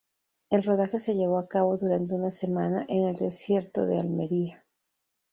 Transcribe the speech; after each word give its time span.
El 0.49 0.63
rodaje 0.63 0.97
se 0.97 1.13
llevó 1.13 1.37
a 1.37 1.47
cabo 1.47 1.77
durante 1.77 2.15
una 2.15 2.31
semana 2.31 2.87
en 2.89 3.05
el 3.05 3.15
desierto 3.17 3.85
de 3.85 3.99
Almería. 3.99 4.65